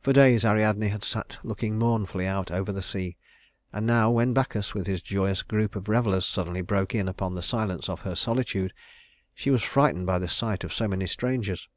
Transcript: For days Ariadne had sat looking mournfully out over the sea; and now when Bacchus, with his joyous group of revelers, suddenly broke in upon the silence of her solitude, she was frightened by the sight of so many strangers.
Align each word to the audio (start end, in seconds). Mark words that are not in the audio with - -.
For 0.00 0.12
days 0.12 0.44
Ariadne 0.44 0.88
had 0.88 1.04
sat 1.04 1.38
looking 1.44 1.78
mournfully 1.78 2.26
out 2.26 2.50
over 2.50 2.72
the 2.72 2.82
sea; 2.82 3.16
and 3.72 3.86
now 3.86 4.10
when 4.10 4.32
Bacchus, 4.32 4.74
with 4.74 4.88
his 4.88 5.00
joyous 5.00 5.42
group 5.44 5.76
of 5.76 5.88
revelers, 5.88 6.26
suddenly 6.26 6.62
broke 6.62 6.96
in 6.96 7.06
upon 7.06 7.36
the 7.36 7.42
silence 7.42 7.88
of 7.88 8.00
her 8.00 8.16
solitude, 8.16 8.72
she 9.36 9.50
was 9.50 9.62
frightened 9.62 10.06
by 10.08 10.18
the 10.18 10.26
sight 10.26 10.64
of 10.64 10.74
so 10.74 10.88
many 10.88 11.06
strangers. 11.06 11.68